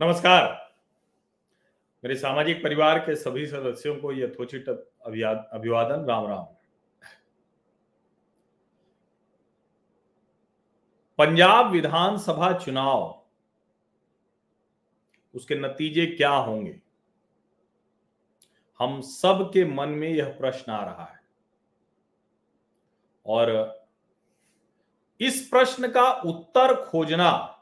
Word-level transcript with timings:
नमस्कार। 0.00 0.44
मेरे 2.04 2.16
सामाजिक 2.16 2.62
परिवार 2.62 2.98
के 2.98 3.14
सभी 3.16 3.46
सदस्यों 3.46 3.96
को 3.96 4.12
यथोचित 4.12 4.68
अभिवादन, 4.68 6.04
राम 6.04 6.26
राम। 6.26 6.44
पंजाब 11.18 11.70
विधानसभा 11.70 12.52
चुनाव, 12.58 13.24
उसके 15.34 15.54
नतीजे 15.54 16.06
क्या 16.06 16.30
होंगे? 16.30 16.80
हम 18.78 19.00
सब 19.00 19.50
के 19.54 19.64
मन 19.64 19.88
में 19.88 20.08
यह 20.08 20.28
प्रश्न 20.38 20.72
आ 20.72 20.84
रहा 20.84 21.04
है। 21.04 21.20
और 23.26 23.78
इस 25.20 25.48
प्रश्न 25.48 25.90
का 25.90 26.12
उत्तर 26.12 26.84
खोजना 26.86 27.57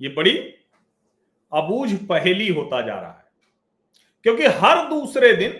ये 0.00 0.08
बड़ी 0.08 0.38
अबूझ 1.52 1.94
पहेली 2.08 2.48
होता 2.48 2.80
जा 2.80 3.00
रहा 3.00 3.12
है। 3.12 3.24
क्योंकि 4.22 4.46
हर 4.46 4.88
दूसरे 4.88 5.32
दिन 5.32 5.52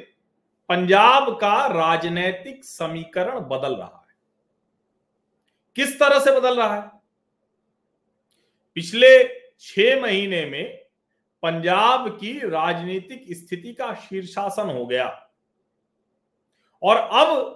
पंजाब 0.69 1.41
का 1.41 1.67
राजनैतिक 1.67 2.65
समीकरण 2.65 3.41
बदल 3.41 3.77
रहा 3.77 4.07
है। 4.09 4.15
किस 5.77 6.01
तरह 6.01 6.21
से 6.21 6.41
बदल 6.41 6.57
रहा 6.57 6.75
है? 6.75 6.91
पिछले 8.75 9.41
छह 9.61 10.03
महीने 10.03 10.47
में 10.47 10.79
पंजाब 11.43 12.09
की 12.09 12.49
राजनीतिक 12.49 13.27
स्थिति 13.31 13.73
का 13.73 13.95
शीर्षासन 13.95 14.71
हो 14.71 14.87
गया। 14.87 15.31
और 16.83 16.97
अब 16.97 17.55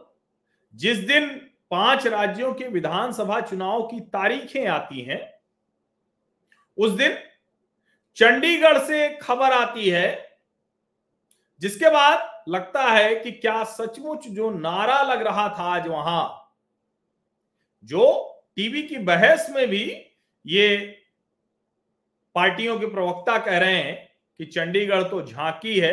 जिस 0.74 0.98
दिन 0.98 1.28
पाँच 1.70 2.06
राज्यों 2.06 2.54
के 2.54 2.68
विधानसभा 2.68 3.40
चुनाव 3.40 3.82
की 3.82 4.00
तारीखें 4.00 4.66
आती 4.66 5.00
हैं 5.00 5.31
उस 6.78 6.92
दिन 6.92 7.16
चंडीगढ़ 8.16 8.78
से 8.78 9.08
खबर 9.16 9.52
आती 9.52 9.88
है, 9.90 10.38
जिसके 11.62 11.90
बाद 11.90 12.30
लगता 12.48 12.82
है 12.84 13.14
कि 13.14 13.32
क्या 13.32 13.62
सचमुच 13.64 14.26
जो 14.28 14.50
नारा 14.50 15.00
लग 15.02 15.22
रहा 15.22 15.48
था 15.48 15.62
आज 15.74 15.88
वहाँ, 15.88 16.54
जो 17.84 18.28
टीवी 18.56 18.82
की 18.82 18.96
बहस 18.98 19.46
में 19.50 19.66
भी 19.68 19.84
ये 20.44 20.76
पार्टियों 22.34 22.78
के 22.80 22.86
प्रवक्ता 22.86 23.38
कह 23.38 23.58
रहे 23.58 23.74
हैं 23.74 24.08
कि 24.40 24.44
चंडीगढ़ 24.44 25.02
तो 25.02 25.22
झांकी 25.22 25.78
है, 25.80 25.92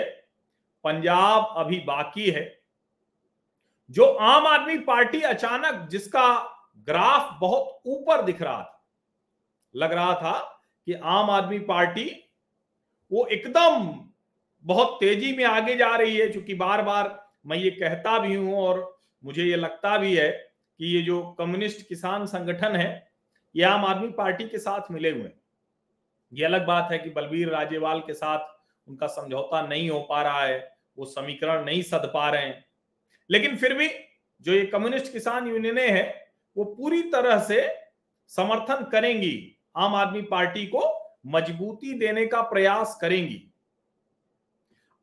पंजाब 0.85 1.53
अभी 1.57 1.79
बाकी 1.79 2.29
है। 2.29 2.61
जो 3.89 4.05
आम 4.05 4.47
आदमी 4.47 4.77
पार्टी 4.79 5.21
अचानक 5.21 5.87
जिसका 5.91 6.37
ग्राफ 6.87 7.37
बहुत 7.41 7.81
ऊपर 7.87 8.21
दिख 8.21 8.41
रहा 8.41 8.61
था, 8.61 8.83
लग 9.75 9.93
रहा 9.93 10.13
था 10.15 10.58
कि 10.89 10.95
आम 10.95 11.29
आदमी 11.29 11.59
पार्टी 11.59 12.03
वो 13.11 13.25
एकदम 13.25 14.07
बहुत 14.63 14.97
तेज़ी 14.99 15.35
में 15.37 15.43
आगे 15.45 15.75
जा 15.75 15.95
रही 15.95 16.17
है 16.17 16.27
क्योंकि 16.27 16.53
बार 16.53 16.81
बार 16.81 17.27
मैं 17.45 17.57
ये 17.57 17.71
कहता 17.71 18.19
भी 18.19 18.35
हूँ 18.35 18.55
और 18.57 19.01
मुझे 19.23 19.43
ये 19.43 19.55
लगता 19.55 19.97
भी 19.97 20.15
है 20.15 20.29
कि 20.29 20.85
ये 20.85 21.01
जो 21.01 21.21
कम्युनिस्ट 21.31 21.87
किसान 21.87 22.25
संगठन 22.25 22.75
है, 22.75 23.11
ये 23.55 23.63
आम 23.63 23.85
आदमी 23.85 24.09
पार्टी 24.09 24.47
के 24.49 24.57
साथ 24.57 24.91
मिले 24.91 25.09
हुए 25.09 25.29
ये 26.33 26.45
अलग 26.45 26.65
बात 26.65 26.91
है 26.91 26.97
कि 26.97 27.09
बलबीर 27.09 27.49
राजेवाल 27.49 27.99
के 27.99 28.13
साथ 28.13 28.89
उनका 28.89 29.07
समझौता 29.07 29.61
नहीं 29.67 29.89
हो 29.89 29.99
पा 29.99 30.21
रहा 30.21 30.45
है, 30.45 30.77
वो 30.97 31.05
समीकरण 31.05 31.65
नहीं 31.65 31.81
सद 31.81 32.11
पा 32.13 32.29
रहे 32.29 32.45
हैं। 32.45 32.65
लेकिन 33.29 33.55
फिर 33.55 33.73
भी 33.73 33.89
जो 34.41 34.53
ये 34.53 34.65
कम्युनिस्ट 34.65 35.13
किसान 35.13 35.47
यूनियन 35.47 35.77
है, 35.77 36.31
वो 36.57 36.63
पूरी 36.63 37.01
तरह 37.01 37.39
से 37.39 37.67
समर्थन 38.27 38.89
करेंगी। 38.91 39.55
आम 39.79 39.95
आदमी 39.95 40.21
पार्टी 40.21 40.65
को 40.65 40.81
मजबूती 41.27 41.93
देने 41.93 42.25
का 42.25 42.41
प्रयास 42.41 42.97
करेंगी। 43.01 43.43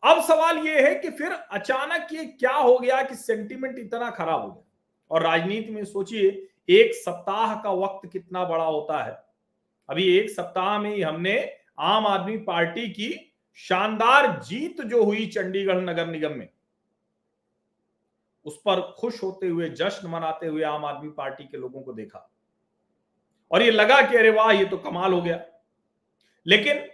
अब 0.05 0.23
सवाल 0.23 0.59
यह 0.59 0.87
है 0.87 0.95
कि 0.95 1.11
फिर 1.11 1.33
अचानक 1.33 2.09
ये 2.13 2.25
क्या 2.25 2.53
हो 2.53 2.79
गया 2.79 3.03
कि 3.03 3.15
सेंटिमेंट 3.15 3.79
इतना 3.79 4.11
खराब 4.11 4.43
हो 4.43 4.49
गया? 4.49 4.63
और 5.11 5.23
राजनीति 5.23 5.73
में 5.73 5.85
सोचिए, 5.85 6.49
एक 6.69 6.95
सप्ताह 6.95 7.55
का 7.61 7.71
वक्त 7.71 8.09
कितना 8.13 8.45
बड़ा 8.45 8.65
होता 8.65 9.03
है। 9.05 9.25
अभी 9.89 10.19
एक 10.19 10.31
सप्ताह 10.31 10.79
में 10.79 10.95
ही 10.97 11.03
हमने 11.03 11.57
आम 11.79 12.07
आदमी 12.07 12.37
पार्टी 12.37 12.89
की 12.89 13.35
शानदार 13.55 14.41
जीत 14.43 14.81
जो 14.81 15.05
हुई 15.05 15.27
चंडीगढ़ 15.27 15.77
नगर 15.77 16.07
निगम 16.07 16.33
में, 16.33 16.49
उस 18.45 18.57
पर 18.57 18.81
खुश 18.99 19.23
होते 19.23 19.49
हुए, 19.49 19.69
जश्न 19.69 20.09
मनाते 20.09 20.47
हुए 20.47 20.63
आम 20.63 20.85
आदमी 20.85 21.11
पार्टी 21.11 21.45
के 21.45 21.57
लोगों 21.57 21.83
को 21.83 21.93
देखा। 21.93 22.31
और 23.51 23.63
ये 23.63 23.71
लगा 23.71 24.01
कि 24.03 24.17
अरे 24.17 24.31
वाह, 24.31 24.51
ये 24.51 24.65
तो 24.65 24.77
कमाल 24.77 25.13
हो 25.13 25.21
गया। 25.23 25.41
लेकिन 26.47 26.89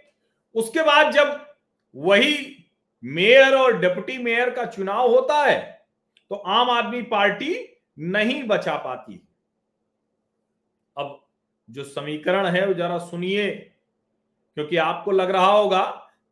उसके 0.55 0.81
बाद 0.81 1.11
जब 1.13 1.55
वही 1.95 2.65
मेयर 3.03 3.55
और 3.55 3.79
डिप्टी 3.79 4.17
मेयर 4.17 4.49
का 4.49 4.65
चुनाव 4.65 5.09
होता 5.09 5.43
है 5.43 5.85
तो 6.31 6.35
आम 6.35 6.69
आदमी 6.69 7.01
पार्टी 7.01 7.55
नहीं 7.97 8.43
बचा 8.43 8.75
पाती। 8.75 9.19
अब 10.97 11.19
जो 11.69 11.83
समीकरण 11.83 12.45
है, 12.45 12.65
वो 12.67 12.73
जरा 12.73 12.97
सुनिए, 12.97 13.51
क्योंकि 14.57 14.77
आपको 14.77 15.11
लग 15.11 15.29
रहा 15.31 15.51
होगा 15.51 15.83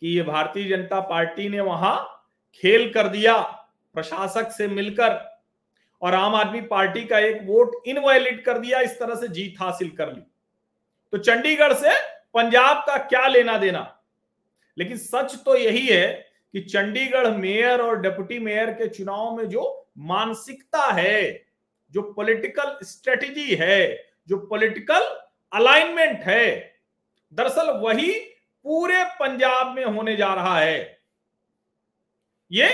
कि 0.01 0.07
ये 0.07 0.23
भारतीय 0.23 0.67
जनता 0.69 0.99
पार्टी 0.99 1.49
ने 1.49 1.59
वहाँ 1.59 2.27
खेल 2.55 2.91
कर 2.93 3.07
दिया, 3.07 3.41
प्रशासक 3.95 4.51
से 4.51 4.67
मिलकर। 4.67 5.30
और 6.01 6.13
आम 6.13 6.35
आदमी 6.35 6.61
पार्टी 6.61 7.05
का 7.05 7.19
एक 7.19 7.39
वोट 7.43 7.71
इनवायलेट 7.85 8.45
कर 8.45 8.57
दिया, 8.57 8.79
इस 8.79 8.99
तरह 8.99 9.15
से 9.15 9.27
जीत 9.27 9.55
हासिल 9.59 9.89
कर 9.89 10.13
ली। 10.13 10.21
तो 11.11 11.17
चंडीगढ़ 11.17 11.73
से 11.73 11.89
पंजाब 12.33 12.77
का 12.77 12.97
क्या 12.97 13.27
लेना 13.27 13.57
देना? 13.57 14.01
लेकिन 14.77 14.97
सच 14.97 15.43
तो 15.45 15.55
यही 15.55 15.87
है 15.87 16.31
कि 16.51 16.61
चंडीगढ़ 16.61 17.27
मेयर 17.27 17.81
और 17.81 18.01
डिप्टी 18.01 18.39
मेयर 18.39 18.71
के 18.71 18.87
चुनाव 18.87 19.37
में 19.37 19.49
जो 19.49 19.89
मानसिकता 19.97 20.81
है, 20.81 21.45
जो 21.91 22.01
पॉलिटिकल 22.01 22.77
स्ट्रेटेजी 22.83 23.55
है, 23.55 24.07
जो 24.27 24.37
पॉलिटिकल 24.37 25.01
अलाइनमेंट 25.53 26.19
है, 26.19 26.75
दरअसल 27.33 27.69
वही 27.69 28.11
पूरे 28.63 29.03
पंजाब 29.03 29.75
में 29.75 29.85
होने 29.85 30.15
जा 30.15 30.33
रहा 30.33 30.59
है। 30.59 30.99
ये 32.51 32.67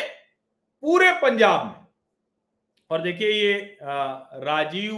पूरे 0.81 1.11
पंजाब 1.11 1.65
में। 1.65 1.86
और 2.91 3.01
देखिए 3.01 3.29
ये 3.29 3.77
राजीव 3.81 4.95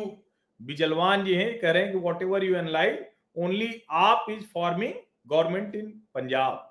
बिजलवान 0.60 1.24
जी 1.26 1.36
हैं, 1.36 1.60
कह 1.60 1.72
रहे 1.72 1.84
हैं 1.84 1.92
कि 1.92 1.98
whatever 2.22 2.44
you 2.44 2.56
analyse 2.56 3.06
only 3.38 3.82
AAP 3.92 4.26
is 4.30 4.44
forming 4.54 4.94
government 5.28 5.76
in 5.76 5.90
Punjab 6.16 6.66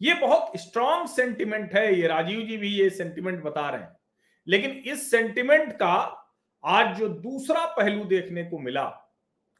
ये 0.00 0.14
बहुत 0.16 0.52
स्ट्रॉन्ग 0.60 1.08
सेंटिमेंट 1.08 1.74
है, 1.74 2.00
ये 2.00 2.06
राजीव 2.08 2.40
जी 2.40 2.56
भी 2.56 2.68
ये 2.70 2.88
सेंटिमेंट 2.90 3.42
बता 3.42 3.68
रहे 3.68 3.80
हैं। 3.80 3.96
लेकिन 4.46 4.70
इस 4.92 5.10
सेंटिमेंट 5.10 5.72
का 5.72 5.94
आज 6.64 6.96
जो 6.98 7.08
दूसरा 7.08 7.64
पहलू 7.76 8.04
देखने 8.06 8.44
को 8.44 8.58
मिला, 8.58 8.84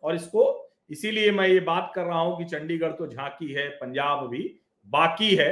और 0.03 0.15
इसको 0.15 0.45
इसीलिए 0.91 1.31
मैं 1.33 1.47
ये 1.49 1.61
बात 1.63 1.93
कर 1.95 2.05
रहा 2.05 2.19
हूँ 2.19 2.37
कि 2.39 2.45
चंडीगढ़ 2.47 2.93
तो 2.93 3.07
झांकी 3.07 3.53
है, 3.53 3.69
पंजाब 3.71 4.27
भी 4.29 4.43
बाकी 4.87 5.35
है। 5.37 5.51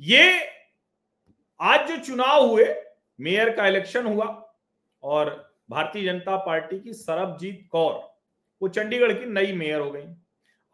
ये 0.00 0.40
आज 1.60 1.88
जो 1.88 1.96
चुनाव 1.98 2.46
हुए 2.46 2.64
मेयर 3.18 3.50
का 3.56 3.66
इलेक्शन 3.66 4.06
हुआ 4.06 4.26
और 5.02 5.30
भारतीय 5.70 6.04
जनता 6.04 6.36
पार्टी 6.36 6.78
की 6.80 6.92
सरबजीत 6.92 7.68
कौर, 7.72 7.94
वो 8.62 8.68
चंडीगढ़ 8.68 9.12
की 9.12 9.26
नई 9.26 9.52
मेयर 9.52 9.80
हो 9.80 9.90
गई। 9.90 10.02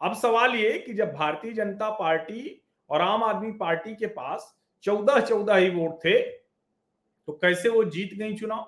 अब 0.01 0.13
सवाल 0.15 0.55
ये 0.55 0.77
कि 0.79 0.93
जब 0.93 1.13
भारतीय 1.13 1.53
जनता 1.53 1.89
पार्टी 1.91 2.61
और 2.89 3.01
आम 3.01 3.23
आदमी 3.23 3.51
पार्टी 3.53 3.95
के 3.95 4.07
पास 4.07 4.53
चौदह 4.83 5.19
चौदह 5.19 5.55
ही 5.55 5.69
वोट 5.69 5.97
थे 6.05 6.19
तो 6.19 7.33
कैसे 7.33 7.69
वो 7.69 7.83
जीत 7.85 8.13
गई 8.13 8.35
चुनाव? 8.35 8.65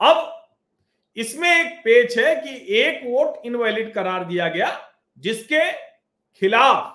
अब 0.00 0.32
इसमें 1.16 1.48
एक 1.50 1.78
पेच 1.80 2.18
है 2.18 2.34
कि 2.36 2.74
एक 2.76 3.00
वोट 3.04 3.46
इनवैलिड 3.46 3.92
करार 3.94 4.24
दिया 4.24 4.48
गया, 4.48 4.68
जिसके 5.18 5.70
खिलाफ 6.42 6.92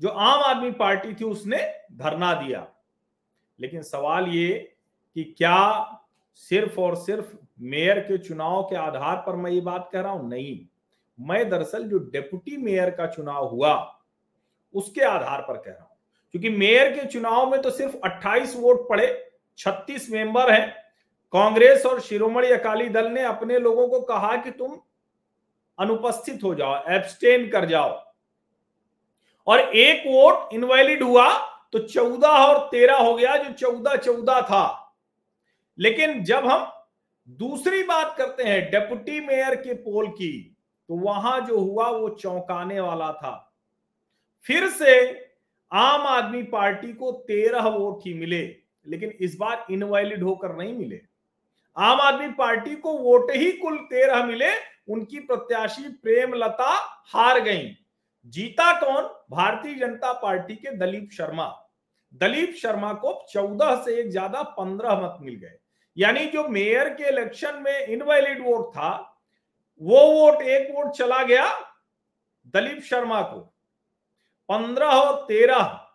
जो 0.00 0.08
आम 0.08 0.42
आदमी 0.42 0.70
पार्टी 0.72 1.14
थी 1.14 1.24
उसने 1.24 1.58
धरना 1.94 2.32
दिया। 2.36 2.66
लेकिन 3.60 3.82
सवाल 3.82 4.28
ये 4.28 4.77
कि 5.18 5.34
क्या 5.38 5.94
सिर्फ़ 6.34 6.80
और 6.80 6.96
सिर्फ़ 6.96 7.36
मेयर 7.60 7.98
के 8.00 8.18
चुनाव 8.18 8.62
के 8.62 8.76
आधार 8.76 9.16
पर 9.16 9.36
मैं 9.36 9.50
ये 9.50 9.60
बात 9.60 9.90
कह 9.92 10.00
रहा 10.00 10.12
हूँ? 10.12 10.30
नहीं। 10.30 10.66
मैं 11.20 11.50
दरअसल 11.50 11.82
जो 11.82 11.98
डिप्टी 11.98 12.56
मेयर 12.56 12.90
का 12.90 13.06
चुनाव 13.06 13.46
हुआ, 13.46 13.98
उसके 14.74 15.00
आधार 15.00 15.40
पर 15.40 15.56
कह 15.56 15.70
रहा 15.70 15.82
हूँ। 15.82 15.96
क्योंकि 16.32 16.48
मेयर 16.48 16.92
के 16.92 17.06
चुनाव 17.06 17.50
में 17.50 17.62
तो 17.62 17.70
सिर्फ़ 17.70 17.96
28 18.04 18.56
वोट 18.56 18.88
पड़े 18.88 19.32
36 19.58 20.10
मेंबर 20.10 20.52
हैं। 20.52 20.76
कांग्रेस 21.32 21.86
और 21.86 22.00
शिरोमणि 22.00 22.48
अकाली 22.48 22.88
दल 22.88 23.12
ने 23.12 23.22
अपने 23.22 23.58
लोगों 23.58 23.88
को 23.88 24.00
कहा 24.00 24.36
कि 24.36 24.50
तुम 24.50 24.80
अनुपस्थित 25.78 26.44
हो 26.44 26.54
जाओ, 26.54 26.84
एब्सटेन 26.88 27.50
कर 27.50 27.64
जाओ। 27.64 28.04
और 29.46 29.60
एक 29.60 30.02
वोट 30.06 30.54
इनवैलिड 30.54 31.02
हुआ 31.02 31.38
तो 31.72 31.78
चौदह 31.78 32.28
और 32.28 32.68
तेरह 32.68 32.96
हो 32.96 33.14
गया, 33.14 33.36
जो 33.36 33.52
चौदह 33.52 33.96
चौदह 33.96 34.40
था। 34.40 34.84
लेकिन 35.78 36.22
जब 36.24 36.46
हम 36.46 36.66
दूसरी 37.38 37.82
बात 37.82 38.14
करते 38.18 38.42
हैं 38.42 38.60
डेप्यूटी 38.70 39.20
मेयर 39.20 39.54
के 39.56 39.74
पोल 39.74 40.08
की 40.10 40.32
तो 40.88 40.96
वहाँ 40.96 41.40
जो 41.40 41.58
हुआ 41.58 41.88
वो 41.88 42.08
चौंकाने 42.10 42.80
वाला 42.80 43.10
था। 43.12 43.32
फिर 44.46 44.68
से 44.70 44.94
आम 45.72 46.06
आदमी 46.06 46.42
पार्टी 46.44 46.92
को 46.92 47.10
तेरह 47.28 47.66
वोट 47.68 48.06
ही 48.06 48.14
मिले, 48.14 48.40
लेकिन 48.86 49.10
इस 49.20 49.36
बार 49.36 49.66
इनवैलिड 49.70 50.22
होकर 50.22 50.56
नहीं 50.56 50.74
मिले। 50.74 51.00
आम 51.76 52.00
आदमी 52.00 52.28
पार्टी 52.34 52.74
को 52.76 52.96
वोट 52.98 53.30
ही 53.32 53.50
कुल 53.52 53.76
तेरह 53.90 54.24
मिले, 54.24 54.50
उनकी 54.88 55.18
प्रत्याशी 55.20 55.88
प्रेमलता 55.94 56.72
हार 57.08 57.40
गई। 57.40 57.68
जीता 58.26 58.72
कौन? 58.80 59.04
भारतीय 59.30 59.74
जनता 59.76 60.12
पार्टी 60.12 60.54
के 60.54 60.76
दलीप 60.76 61.10
शर्मा। 61.12 61.46
दलीप 62.20 62.54
शर्मा 62.54 62.92
को 62.94 63.12
चौदह 63.30 63.74
से 63.84 64.00
एक 64.00 64.10
ज़्यादा 64.10 64.42
पंद्रह 64.52 65.00
मत 65.00 65.18
मिल 65.20 65.34
गए। 65.34 65.58
यानी 65.98 66.26
जो 66.26 66.48
मेयर 66.48 66.88
के 66.88 67.08
इलेक्शन 67.08 67.62
में 67.62 67.86
इनवैलिड 67.86 68.44
वोट 68.46 68.70
था, 68.70 69.20
वो 69.82 70.00
वोट 70.12 70.42
एक 70.42 70.74
वोट 70.74 70.92
चला 70.92 71.22
गया 71.22 71.74
दलीप 72.54 72.82
शर्मा 72.82 73.22
को। 73.22 73.40
पंद्रह 74.48 74.86
और 74.86 75.24
तेरह 75.26 75.86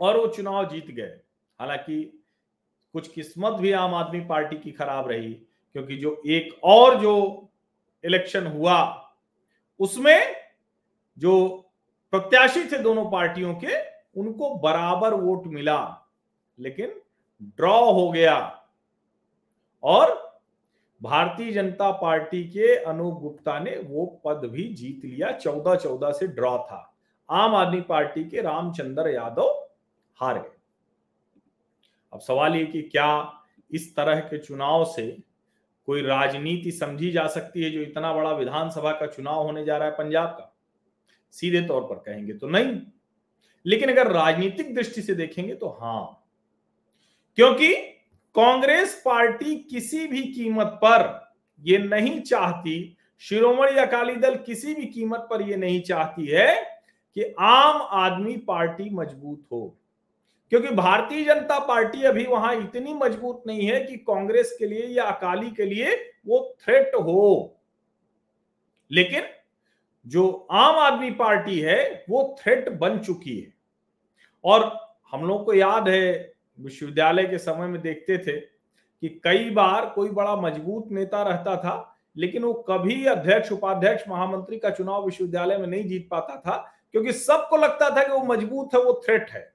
और 0.00 0.16
वो 0.16 0.26
चुनाव 0.26 0.70
जीत 0.70 0.86
गए। 0.86 1.20
हालाँकि 1.60 2.24
कुछ 2.92 3.08
किस्मत 3.08 3.52
भी 3.52 3.72
आम 3.72 3.94
आदमी 3.94 4.20
पार्टी 4.20 4.56
की 4.56 4.72
खराब 4.72 5.08
रही, 5.08 5.32
क्योंकि 5.72 5.96
जो 5.96 6.22
एक 6.26 6.60
और 6.64 7.00
जो 7.00 7.48
इलेक्शन 8.04 8.46
हुआ, 8.46 9.08
उसमें 9.80 10.36
जो 11.18 11.56
प्रत्याशी 12.10 12.64
थे 12.64 12.78
दोनों 12.78 13.10
पार्टियों 13.10 13.54
के, 13.54 13.80
उनको 14.20 14.54
बराबर 14.54 15.14
वोट 15.14 15.46
मिला, 15.46 16.08
लेकिन 16.58 17.00
ड्रॉ 17.42 17.92
हो 17.92 18.10
गया। 18.10 18.61
और 19.82 20.32
भारतीय 21.02 21.52
जनता 21.52 21.90
पार्टी 21.90 22.44
के 22.44 22.76
अनूप 22.76 23.20
गुप्ता 23.20 23.58
ने 23.58 23.76
वो 23.78 24.22
पद 24.24 24.40
भी 24.44 24.64
जीत 24.64 25.04
लिया 25.04 25.32
चौदह 25.32 25.74
चौदह 25.74 26.12
से 26.12 26.26
ड्रॉ 26.26 26.58
था। 26.58 26.94
आम 27.30 27.54
आदमी 27.54 27.80
पार्टी 27.80 28.24
के 28.24 28.40
रामचंद्र 28.42 29.08
यादव 29.08 29.68
हार। 30.16 30.38
गए 30.38 30.56
अब 32.12 32.20
सवाल 32.20 32.56
ये 32.56 32.66
कि 32.66 32.82
क्या 32.82 33.38
इस 33.70 33.96
तरह 33.96 34.20
के 34.20 34.38
चुनाव 34.38 34.84
से 34.84 35.22
कोई 35.86 36.02
राजनीति 36.02 36.72
समझी 36.72 37.12
जा 37.12 37.26
सकती 37.26 37.62
है 37.62 37.70
जो 37.70 37.80
इतना 37.80 38.14
बड़ा 38.14 38.32
विधानसभा 38.32 38.92
का 38.92 39.06
चुनाव 39.06 39.42
होने 39.42 39.64
जा 39.64 39.76
रहा 39.76 39.88
है 39.88 39.94
पंजाब 39.94 40.28
का? 40.28 40.56
सीधे 41.32 41.62
तौर 41.62 41.82
पर 41.82 41.94
कहेंगे 41.94 42.32
तो 42.32 42.48
नहीं। 42.48 42.80
लेकिन 43.66 43.92
अगर 43.92 44.12
राजनीतिक 44.12 44.74
दृष्टि 44.74 45.02
से 45.02 45.14
देखेंगे 45.14 45.54
तो 45.54 45.68
हाँ। 45.68 46.24
क्योंकि 47.34 47.91
कांग्रेस 48.34 49.02
पार्टी 49.04 49.56
किसी 49.56 50.06
भी 50.06 50.22
कीमत 50.22 50.66
पर 50.66 51.32
यह 51.60 51.78
नहीं 51.78 52.20
चाहती, 52.20 52.96
शिरोमणि 53.18 53.78
अकाली 53.78 54.14
दल 54.14 54.34
किसी 54.34 54.74
भी 54.74 54.86
कीमत 54.86 55.26
पर 55.30 55.42
यह 55.42 55.56
नहीं 55.56 55.82
चाहती 55.82 56.26
है 56.26 56.62
कि 57.14 57.34
आम 57.40 57.82
आदमी 57.82 58.36
पार्टी 58.36 58.90
मज़बूत 58.90 59.42
हो। 59.52 59.78
क्योंकि 60.50 60.68
भारतीय 60.68 61.24
जनता 61.24 61.58
पार्टी 61.58 62.02
अभी 62.02 62.24
वहाँ 62.24 62.54
इतनी 62.56 62.94
मज़बूत 62.94 63.42
नहीं 63.46 63.66
है 63.66 63.84
कि 63.84 63.96
कांग्रेस 63.96 64.56
के 64.58 64.66
लिए 64.66 64.86
या 64.86 65.04
अकाली 65.04 65.50
के 65.50 65.64
लिए 65.64 66.12
वो 66.26 66.56
थ्रेट 66.64 66.94
हो। 66.94 67.56
लेकिन 68.90 69.22
जो 70.06 70.48
आम 70.50 70.76
आदमी 70.76 71.10
पार्टी 71.10 71.60
है, 71.60 72.04
वो 72.10 72.36
थ्रेट 72.40 72.68
बन 72.68 72.98
चुकी 72.98 73.40
है। 73.40 73.54
और 74.44 74.78
हम 75.10 75.24
लोग 75.24 75.44
को 75.44 75.54
याद 75.54 75.88
है 75.88 76.31
विश्वविद्यालय 76.62 77.26
के 77.26 77.38
समय 77.38 77.66
में 77.66 77.80
देखते 77.82 78.18
थे 78.18 78.40
कि 78.40 79.20
कई 79.24 79.50
बार 79.50 79.86
कोई 79.86 80.10
बड़ा 80.10 80.36
मज़बूत 80.36 80.88
नेता 80.92 81.22
रहता 81.22 81.56
था, 81.56 81.96
लेकिन 82.16 82.42
वो 82.42 82.52
कभी 82.52 83.04
अध्यक्ष, 83.06 83.52
उपाध्यक्ष, 83.52 84.08
महामंत्री 84.08 84.58
का 84.58 84.70
चुनाव 84.70 85.04
विश्वविद्यालय 85.04 85.58
में 85.58 85.66
नहीं 85.66 85.84
जीत 85.84 86.08
पाता 86.10 86.36
था, 86.36 86.56
क्योंकि 86.92 87.12
सबको 87.12 87.56
लगता 87.56 87.90
था 87.90 88.02
कि 88.02 88.12
वो 88.12 88.22
मज़बूत 88.24 88.74
है, 88.74 88.80
वो 88.80 89.00
थ्रेट 89.06 89.30
है। 89.30 89.52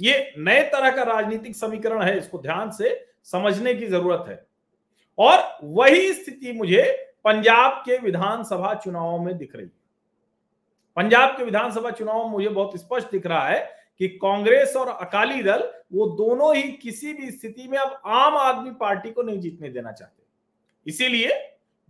ये 0.00 0.32
नए 0.38 0.62
तरह 0.62 0.90
का 0.90 1.02
राजनीतिक 1.02 1.56
समीकरण 1.56 2.02
है, 2.02 2.18
इसको 2.18 2.38
ध्यान 2.38 2.70
से 2.70 3.06
समझने 3.24 3.74
की 3.74 3.86
ज़रूरत 3.86 4.24
है। 4.28 4.46
और 5.18 5.58
वही 5.64 6.12
स्थिति 6.12 6.52
मुझे 6.52 6.82
पंजाब 7.24 7.82
के 7.86 7.98
विधानसभा 7.98 8.74
चुनाव 8.74 9.18
में 9.18 9.36
दिख 9.38 9.56
रही 9.56 9.64
है। 9.64 9.72
पंजाब 10.96 11.36
के 11.36 11.44
विधानसभा 11.44 11.90
चुनाव 11.90 12.28
मुझे 12.28 12.48
बहुत 12.48 12.76
स्पष्ट 12.76 13.10
दिख 13.10 13.26
रहा 13.26 13.48
है 13.48 13.60
कि 13.98 14.08
कांग्रेस 14.08 14.76
और 14.76 14.88
अकाली 14.88 15.42
दल 15.42 15.68
वो 15.92 16.06
दोनों 16.06 16.56
ही 16.56 16.62
किसी 16.72 17.12
भी 17.12 17.30
स्थिति 17.30 17.68
में 17.68 17.78
अब 17.78 18.00
आम 18.06 18.34
आदमी 18.34 18.70
पार्टी 18.70 19.10
को 19.10 19.22
नहीं 19.22 19.40
जीतने 19.40 19.68
देना 19.68 19.92
चाहते। 19.92 20.22
इसीलिए 20.86 21.30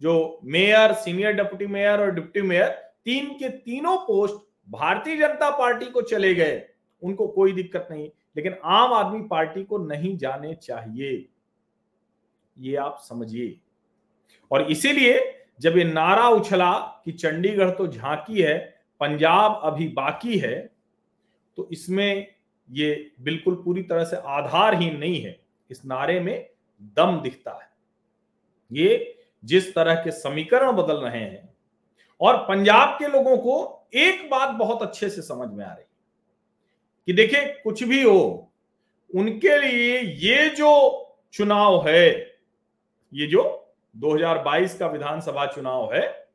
जो 0.00 0.40
मेयर, 0.44 0.92
सीनियर 0.92 1.32
डिप्टी 1.32 1.66
मेयर 1.66 2.00
और 2.00 2.10
डिप्टी 2.10 2.42
मेयर, 2.42 2.68
तीन 3.04 3.30
के 3.30 3.48
तीनों 3.48 3.96
पोस्ट 3.96 4.34
भारतीय 4.70 5.16
जनता 5.16 5.50
पार्टी 5.50 5.86
को 5.86 6.02
चले 6.02 6.34
गए, 6.34 6.68
उनको 7.02 7.28
कोई 7.28 7.52
दिक्कत 7.52 7.88
नहीं। 7.90 8.10
लेकिन 8.36 8.56
आम 8.64 8.92
आदमी 8.92 9.22
पार्टी 9.28 9.64
को 9.64 9.78
नहीं 9.78 10.16
जाने 10.16 10.54
चाहिए। 10.54 11.28
ये 12.58 12.76
आप 12.76 13.00
समझिए। 13.08 13.60
और 14.50 14.70
इसीलिए 14.70 15.44
जब 15.60 15.76
ये 15.76 15.84
नारा 15.84 16.28
उछला 16.28 17.02
कि 17.04 17.12
चंडीगढ़ 17.12 17.70
तो 17.70 17.86
झांकी 17.86 18.42
है, 18.42 18.80
पंजाब 19.00 19.60
अभी 19.64 19.88
बाकी 19.88 20.38
है 20.38 20.70
तो 21.56 21.68
इसमें 21.72 22.26
ये 22.70 23.12
बिल्कुल 23.20 23.54
पूरी 23.54 23.82
तरह 23.82 24.04
से 24.04 24.16
आधारहीन 24.16 24.96
नहीं 24.96 25.22
है। 25.22 25.40
इस 25.70 25.84
नारे 25.84 26.20
में 26.20 26.50
दम 26.82 27.20
दिखता 27.20 27.50
है। 27.50 27.70
ये 28.72 29.18
जिस 29.44 29.74
तरह 29.74 29.94
के 29.94 30.10
समीकरण 30.10 30.72
बदल 30.72 30.96
रहे 30.96 31.20
हैं 31.20 31.54
और 32.20 32.36
पंजाब 32.36 32.98
के 32.98 33.08
लोगों 33.08 33.38
को 33.38 33.86
एक 33.94 34.30
बात 34.30 34.48
बहुत 34.48 34.82
अच्छे 34.82 35.10
से 35.10 35.22
समझ 35.22 35.48
में 35.48 35.64
आ 35.64 35.68
रही 35.68 35.82
है 35.82 35.88
कि 37.06 37.12
देखिए, 37.12 37.60
कुछ 37.64 37.82
भी 37.82 38.02
हो, 38.02 38.52
उनके 39.14 39.58
लिए 39.58 40.00
ये 40.00 40.48
जो 40.48 41.06
चुनाव 41.32 41.88
है, 41.88 42.36
ये 43.14 43.26
जो 43.26 43.72
2022 43.96 44.78
का 44.78 44.86
विधानसभा 44.86 45.46
चुनाव 45.46 45.94
है, 45.94 46.28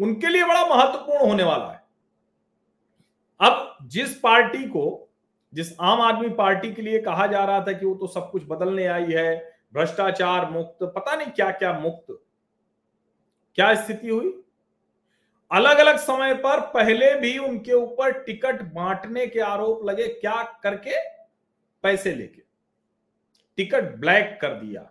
उनके 0.00 0.26
लिए 0.26 0.44
बड़ा 0.44 0.66
महत्वपूर्ण 0.66 1.28
होने 1.28 1.42
वाला 1.42 1.72
है। 1.72 1.82
अब 3.40 3.78
जिस 3.82 4.20
पार्टी 4.20 4.64
को 4.64 5.07
जिस 5.52 5.68
आम 5.80 6.00
आदमी 6.00 6.28
पार्टी 6.28 6.72
के 6.72 6.82
लिए 6.82 6.98
कहा 6.98 7.26
जा 7.26 7.44
रहा 7.44 7.60
था 7.60 7.72
कि 7.72 7.86
वो 7.86 7.94
तो 7.94 8.06
सब 8.06 8.30
कुछ 8.30 8.42
बदलने 8.48 8.86
आई 8.86 9.12
है, 9.12 9.58
भ्रष्टाचार 9.74 10.50
मुक्त, 10.50 10.84
पता 10.84 11.14
नहीं 11.14 11.30
क्या 11.30 11.50
क्या 11.50 11.72
मुक्त। 11.72 12.18
क्या 13.58 13.74
स्थिति 13.74 14.08
हुई? 14.08 14.32
अलग 15.50 15.78
अलग 15.78 15.96
समय 15.96 16.34
पर 16.34 16.60
पहले 16.70 17.14
भी 17.14 17.36
उनके 17.38 17.72
ऊपर 17.72 18.12
टिकट 18.22 18.62
बांटने 18.74 19.26
के 19.26 19.40
आरोप 19.40 19.84
लगे 19.84 20.06
क्या 20.08 20.42
करके? 20.62 21.00
पैसे 21.84 22.14
लेके। 22.14 22.42
टिकट 23.58 23.94
ब्लैक 23.96 24.38
कर 24.42 24.54
दिया। 24.54 24.82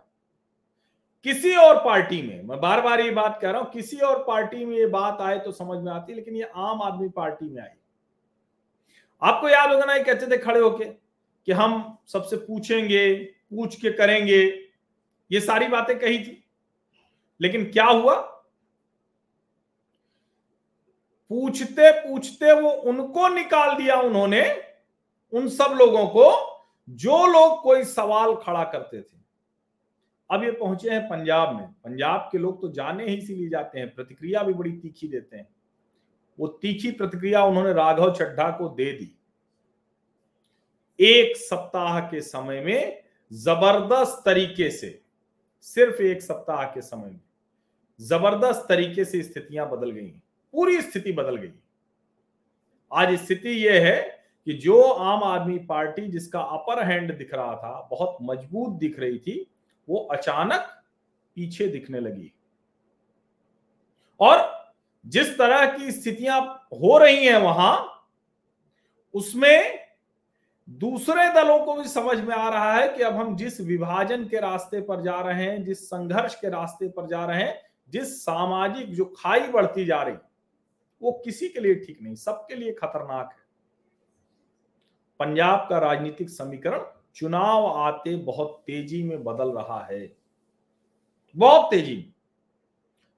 किसी 1.24 1.54
और 1.56 1.76
पार्टी 1.84 2.20
में, 2.22 2.42
मैं 2.42 2.60
बार 2.60 2.80
बार 2.80 3.00
ये 3.00 3.10
बात 3.10 3.38
कह 3.42 3.50
रहा 3.50 3.60
हूँ, 3.60 3.70
किसी 3.70 3.96
और 3.96 4.22
पार्टी 4.22 4.64
में 4.64 4.76
ये 4.76 4.86
बात 4.86 5.20
आए 5.20 5.38
तो 5.38 5.52
समझ 5.52 5.78
में 5.78 5.92
आती, 5.92 6.14
लेकिन 6.14 6.36
ये 6.36 6.50
आम 6.54 6.82
आदमी 6.82 7.08
पार्टी 7.08 7.48
में 7.48 7.62
आई। 7.62 7.77
आपको 9.22 9.48
याद 9.48 9.72
होगा 9.72 9.84
ना, 9.84 9.94
ये 9.94 10.04
कहते 10.04 10.26
थे 10.26 10.38
खड़े 10.38 10.60
होके 10.60 10.84
कि 11.46 11.52
हम 11.52 11.98
सबसे 12.06 12.36
पूछेंगे, 12.36 13.14
पूछ 13.24 13.80
के 13.80 13.90
करेंगे। 13.90 14.68
ये 15.32 15.40
सारी 15.40 15.68
बातें 15.68 15.98
कही 15.98 16.18
थी। 16.18 16.44
लेकिन 17.40 17.64
क्या 17.64 17.84
हुआ? 17.84 18.14
पूछते 21.28 22.08
पूछते 22.08 22.52
वो 22.52 22.70
उनको 22.70 23.28
निकाल 23.28 23.76
दिया 23.76 24.00
उन्होंने, 24.00 24.62
उन 25.32 25.48
सब 25.48 25.76
लोगों 25.78 26.06
को, 26.06 26.58
जो 26.90 27.26
लोग 27.26 27.62
कोई 27.62 27.84
सवाल 27.84 28.34
खड़ा 28.34 28.64
करते 28.64 29.02
थे। 29.02 29.18
अब 30.30 30.44
ये 30.44 30.50
पहुँचे 30.50 30.90
हैं 30.90 31.04
पंजाब 31.04 31.56
में। 31.56 31.66
पंजाब 31.66 32.28
के 32.32 32.38
लोग 32.38 32.60
तो 32.60 32.68
जाने 32.68 33.06
ही 33.06 33.16
इसीलिए 33.16 33.48
जाते 33.48 33.78
हैं, 33.78 33.94
प्रतिक्रिया 33.94 34.42
भी 34.42 34.52
बड़ी 34.52 34.72
तीखी 34.72 35.08
देते 35.08 35.36
हैं। 35.36 35.48
वो 36.38 36.46
तीखी 36.62 36.90
प्रतिक्रिया 36.90 37.42
उन्होंने 37.44 37.72
राघव 37.72 38.14
चड्ढा 38.14 38.50
को 38.50 38.68
दे 38.68 38.92
दी। 38.92 39.14
एक 40.98 41.36
सप्ताह 41.36 42.00
के 42.00 42.20
समय 42.20 42.60
में 42.60 43.02
ज़बरदस्त 43.32 44.22
तरीके 44.24 44.70
से, 44.70 45.00
सिर्फ़ 45.60 46.02
एक 46.02 46.22
सप्ताह 46.22 46.64
के 46.64 46.80
समय 46.80 47.10
में, 47.10 47.20
ज़बरदस्त 48.00 48.66
तरीके 48.68 49.04
से 49.04 49.22
स्थितियाँ 49.22 49.68
बदल 49.70 49.90
गई, 49.90 50.08
पूरी 50.54 50.80
स्थिति 50.82 51.12
बदल 51.12 51.36
गई। 51.36 51.52
आज 52.92 53.14
स्थिति 53.14 53.50
यह 53.66 53.86
है 53.86 54.00
कि 54.46 54.52
जो 54.54 54.80
आम 54.82 55.22
आदमी 55.24 55.58
पार्टी 55.58 56.06
जिसका 56.08 56.40
अपर 56.40 56.82
हैंड 56.84 57.16
दिख 57.18 57.34
रहा 57.34 57.54
था, 57.56 57.88
बहुत 57.90 58.16
मज़बूत 58.22 58.78
दिख 58.78 58.98
रही 58.98 59.18
थी, 59.18 59.46
वो 59.88 59.98
अचानक 60.12 60.74
पीछे 61.36 61.66
दिखने 61.68 62.00
लगी। 62.00 62.32
और 64.20 64.57
जिस 65.08 65.36
तरह 65.38 65.64
की 65.76 65.92
स्थितियाँ 65.92 66.40
हो 66.74 66.98
रही 66.98 67.26
हैं 67.26 67.36
वहाँ, 67.36 68.06
उसमें 69.14 69.78
दूसरे 70.68 71.28
दलों 71.34 71.58
को 71.64 71.74
भी 71.74 71.88
समझ 71.88 72.18
में 72.18 72.34
आ 72.36 72.48
रहा 72.48 72.72
है 72.74 72.88
कि 72.88 73.02
अब 73.02 73.14
हम 73.14 73.36
जिस 73.36 73.60
विभाजन 73.60 74.24
के 74.24 74.40
रास्ते 74.40 74.80
पर 74.80 75.02
जा 75.02 75.20
रहे 75.20 75.44
हैं, 75.44 75.64
जिस 75.64 75.86
संघर्ष 75.86 76.34
के 76.34 76.48
रास्ते 76.48 76.88
पर 76.88 77.06
जा 77.06 77.24
रहे 77.24 77.42
हैं, 77.42 77.60
जिस 77.88 78.24
सामाजिक 78.24 78.92
जो 78.94 79.04
खाई 79.18 79.40
बढ़ती 79.40 79.84
जा 79.84 80.02
रही, 80.02 80.16
वो 81.02 81.12
किसी 81.24 81.48
के 81.48 81.60
लिए 81.60 81.74
ठीक 81.74 82.02
नहीं, 82.02 82.14
सबके 82.14 82.54
लिए 82.54 82.72
खतरनाक 82.72 83.30
है। 83.32 83.46
पंजाब 85.20 85.66
का 85.70 85.78
राजनीतिक 85.78 86.30
समीकरण 86.30 86.84
चुनाव 87.16 87.66
आते 87.66 88.16
बहुत 88.16 88.62
तेज़ी 88.66 89.02
में 89.02 89.24
बदल 89.24 89.50
रहा 89.50 89.80
है, 89.84 90.12
बहुत 91.36 91.70
तेज़ी 91.70 91.96
में। 91.96 92.12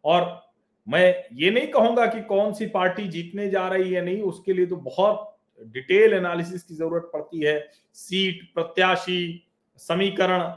और 0.04 0.49
मैं 0.90 1.24
ये 1.32 1.50
नहीं 1.50 1.66
कहूँगा 1.66 2.06
कि 2.06 2.20
कौन 2.22 2.52
सी 2.52 2.66
पार्टी 2.66 3.06
जीतने 3.08 3.48
जा 3.50 3.66
रही 3.68 3.92
है, 3.92 4.04
नहीं, 4.04 4.22
उसके 4.22 4.52
लिए 4.52 4.66
तो 4.66 4.76
बहुत 4.76 5.26
डिटेल 5.66 6.14
एनालिसिस 6.14 6.62
की 6.62 6.74
ज़रूरत 6.74 7.10
पड़ती 7.12 7.40
है। 7.40 7.58
सीट, 7.94 8.42
प्रत्याशी, 8.54 9.46
समीकरण, 9.80 10.52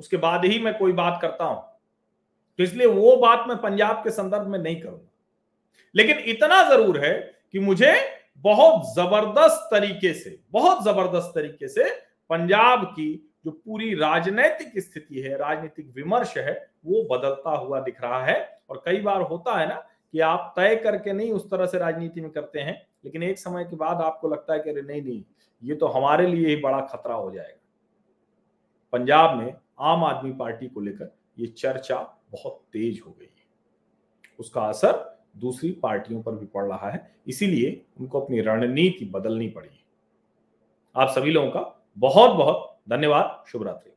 उसके 0.00 0.16
बाद 0.16 0.44
ही 0.44 0.58
मैं 0.58 0.76
कोई 0.78 0.92
बात 0.92 1.18
करता 1.22 1.44
हूँ। 1.44 1.62
तो 2.58 2.64
इसलिए 2.64 2.86
वो 2.86 3.16
बात 3.16 3.44
मैं 3.48 3.56
पंजाब 3.56 3.96
के 4.04 4.10
संदर्भ 4.10 4.46
में 4.46 4.58
नहीं 4.58 4.80
करूँगा। 4.80 5.08
लेकिन 5.94 6.18
इतना 6.26 6.62
ज़रूर 6.70 6.98
है 7.04 7.14
कि 7.52 7.58
मुझे 7.58 7.94
बहुत 8.38 8.94
ज़बरदस्त 8.94 9.68
तरीके 9.70 10.12
से, 10.14 10.38
बहुत 10.50 10.84
ज़बरदस्त 10.84 11.32
तरीके 11.34 11.68
से 11.68 11.90
पंजाब 12.30 12.84
की 12.86 13.12
जो 13.44 13.50
पूरी 13.50 13.94
राजनीतिक 13.94 14.78
स्थिति 14.78 15.20
है, 15.20 15.36
राजनीतिक 15.38 15.92
विमर्श 15.96 16.36
है 16.38 16.54
वो 16.88 17.02
बदलता 17.10 17.50
हुआ 17.50 17.80
दिख 17.80 18.02
रहा 18.02 18.24
है। 18.24 18.36
और 18.70 18.82
कई 18.86 19.00
बार 19.00 19.22
होता 19.22 19.58
है 19.58 19.68
ना 19.68 19.74
कि 20.14 20.20
आप 20.20 20.52
तय 20.56 20.76
करके 20.76 21.12
नहीं 21.12 21.32
उस 21.32 21.50
तरह 21.50 21.66
से 21.66 21.78
राजनीति 21.78 22.20
में 22.20 22.30
करते 22.30 22.60
हैं, 22.60 22.80
लेकिन 23.04 23.22
एक 23.22 23.38
समय 23.38 23.64
के 23.64 23.76
बाद 23.76 24.00
आपको 24.02 24.28
लगता 24.28 24.52
है 24.52 24.60
कि 24.60 24.70
अरे 24.70 24.82
नहीं 24.82 25.02
नहीं, 25.02 25.22
ये 25.62 25.74
तो 25.74 25.86
हमारे 25.88 26.26
लिए 26.26 26.48
ही 26.48 26.56
बड़ा 26.56 26.80
खतरा 26.82 27.14
हो 27.14 27.30
जाएगा। 27.30 27.60
पंजाब 28.92 29.36
में 29.38 29.54
आम 29.80 30.04
आदमी 30.04 30.32
पार्टी 30.34 30.68
को 30.68 30.80
लेकर 30.80 31.14
ये 31.38 31.46
चर्चा 31.48 31.96
बहुत 32.32 32.60
तेज 32.72 33.00
हो 33.06 33.10
गई 33.10 33.24
है। 33.24 33.46
उसका 34.38 34.62
असर 34.62 35.04
दूसरी 35.36 35.70
पार्टियों 35.82 36.22
पर 36.22 36.32
भी 36.32 36.46
पड़ 36.46 36.64
रहा 36.64 36.90
है, 36.90 37.10
इसीलिए 37.26 37.80
उनको 38.00 38.20
अपनी 38.20 38.40
रणनीति 38.40 39.04
बदलनी 39.04 39.48
पड़ी 39.48 39.68
आप 40.94 41.08
सभी 41.08 41.30
लोगों 41.30 41.50
का 41.50 41.60
बहुत 41.96 42.30
बहुत 42.36 42.76
धन्यवाद। 42.90 43.44
शुभ 43.48 43.62
रात्रि 43.62 43.92